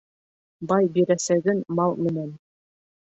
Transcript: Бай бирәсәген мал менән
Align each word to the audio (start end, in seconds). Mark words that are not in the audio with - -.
Бай 0.71 0.89
бирәсәген 0.95 1.61
мал 1.81 1.95
менән 2.07 2.33